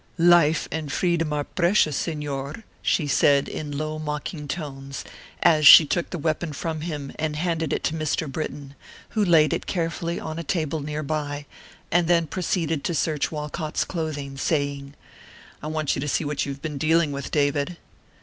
"Life 0.17 0.67
and 0.71 0.91
freedom 0.91 1.31
are 1.31 1.43
precious, 1.43 2.07
Señor!" 2.07 2.63
she 2.81 3.05
said, 3.05 3.47
in 3.47 3.77
low, 3.77 3.99
mocking 3.99 4.47
tones, 4.47 5.03
as 5.43 5.67
she 5.67 5.85
took 5.85 6.09
the 6.09 6.17
weapon 6.17 6.53
from 6.53 6.81
him 6.81 7.11
and 7.19 7.35
handed 7.35 7.71
it 7.71 7.83
to 7.83 7.93
Mr. 7.93 8.27
Britton, 8.27 8.73
who 9.09 9.23
laid 9.23 9.53
it 9.53 9.67
carefully 9.67 10.19
on 10.19 10.39
a 10.39 10.43
table 10.43 10.79
near 10.79 11.03
by, 11.03 11.45
and 11.91 12.07
then 12.07 12.25
proceeded 12.25 12.83
to 12.85 12.95
search 12.95 13.31
Walcott's 13.31 13.85
clothing, 13.85 14.37
saying. 14.37 14.95
"I 15.61 15.67
want 15.67 15.93
you 15.95 15.99
to 15.99 16.07
see 16.07 16.23
what 16.25 16.47
you 16.47 16.51
have 16.53 16.63
been 16.63 16.79
dealing 16.79 17.11
with, 17.11 17.29
David." 17.29 17.77